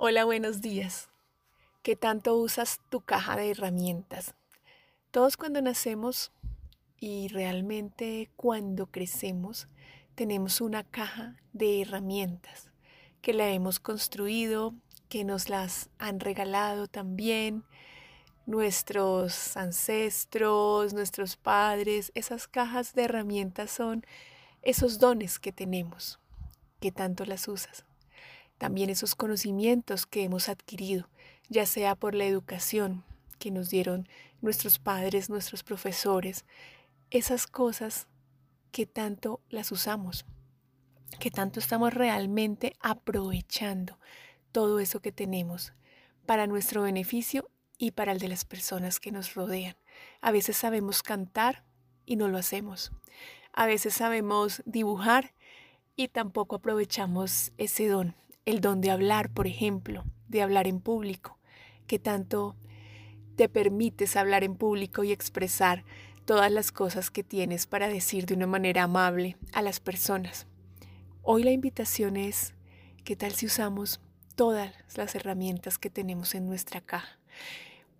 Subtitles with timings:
[0.00, 1.08] Hola, buenos días.
[1.82, 4.36] ¿Qué tanto usas tu caja de herramientas?
[5.10, 6.30] Todos cuando nacemos
[7.00, 9.66] y realmente cuando crecemos
[10.14, 12.70] tenemos una caja de herramientas
[13.22, 14.72] que la hemos construido,
[15.08, 17.64] que nos las han regalado también
[18.46, 22.12] nuestros ancestros, nuestros padres.
[22.14, 24.06] Esas cajas de herramientas son
[24.62, 26.20] esos dones que tenemos.
[26.78, 27.87] ¿Qué tanto las usas?
[28.58, 31.08] También esos conocimientos que hemos adquirido,
[31.48, 33.04] ya sea por la educación
[33.38, 34.08] que nos dieron
[34.40, 36.44] nuestros padres, nuestros profesores,
[37.10, 38.08] esas cosas
[38.72, 40.26] que tanto las usamos,
[41.18, 43.98] que tanto estamos realmente aprovechando
[44.52, 45.72] todo eso que tenemos
[46.26, 49.76] para nuestro beneficio y para el de las personas que nos rodean.
[50.20, 51.64] A veces sabemos cantar
[52.04, 52.92] y no lo hacemos.
[53.52, 55.34] A veces sabemos dibujar
[55.96, 58.14] y tampoco aprovechamos ese don,
[58.48, 61.38] el don de hablar, por ejemplo, de hablar en público,
[61.86, 62.56] que tanto
[63.36, 65.84] te permites hablar en público y expresar
[66.24, 70.46] todas las cosas que tienes para decir de una manera amable a las personas.
[71.20, 72.54] Hoy la invitación es,
[73.04, 74.00] ¿qué tal si usamos
[74.34, 77.18] todas las herramientas que tenemos en nuestra caja?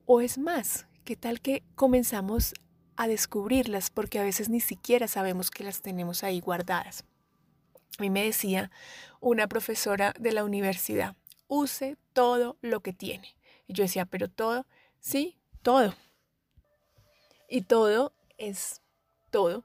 [0.07, 2.55] O es más, ¿qué tal que comenzamos
[2.97, 7.05] a descubrirlas porque a veces ni siquiera sabemos que las tenemos ahí guardadas?
[7.99, 8.71] Mí me decía
[9.21, 11.17] una profesora de la universidad,
[11.49, 13.37] use todo lo que tiene.
[13.67, 14.67] Y yo decía, pero todo,
[15.01, 15.95] sí, todo.
[17.49, 18.83] Y todo es
[19.31, 19.65] todo.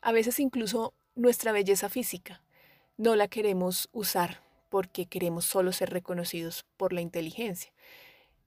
[0.00, 2.42] A veces incluso nuestra belleza física
[2.96, 7.72] no la queremos usar porque queremos solo ser reconocidos por la inteligencia.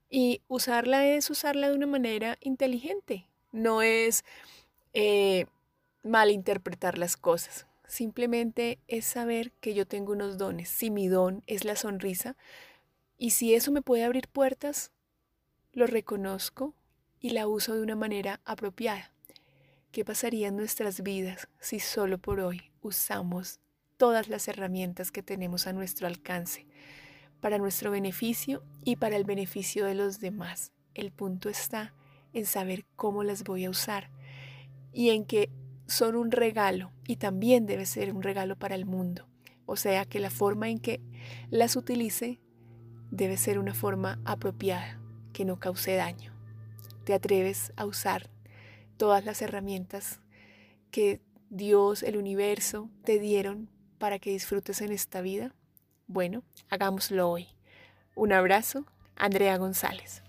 [0.08, 4.24] Y usarla es usarla de una manera inteligente, no es
[4.94, 5.46] eh,
[6.02, 7.66] malinterpretar las cosas.
[7.86, 10.68] Simplemente es saber que yo tengo unos dones.
[10.68, 12.36] Si mi don es la sonrisa
[13.16, 14.90] y si eso me puede abrir puertas,
[15.72, 16.74] lo reconozco
[17.20, 19.12] y la uso de una manera apropiada.
[19.92, 23.60] ¿Qué pasaría en nuestras vidas si solo por hoy usamos
[23.96, 26.66] todas las herramientas que tenemos a nuestro alcance
[27.40, 30.72] para nuestro beneficio y para el beneficio de los demás?
[30.94, 31.94] El punto está
[32.32, 34.10] en saber cómo las voy a usar
[34.92, 35.50] y en que
[35.86, 39.28] son un regalo y también debe ser un regalo para el mundo.
[39.66, 41.00] O sea que la forma en que
[41.50, 42.40] las utilice
[43.10, 45.00] debe ser una forma apropiada,
[45.32, 46.32] que no cause daño.
[47.04, 48.30] ¿Te atreves a usar
[48.96, 50.20] todas las herramientas
[50.90, 51.20] que
[51.50, 55.54] Dios, el universo, te dieron para que disfrutes en esta vida?
[56.06, 57.48] Bueno, hagámoslo hoy.
[58.14, 58.86] Un abrazo,
[59.16, 60.22] Andrea González.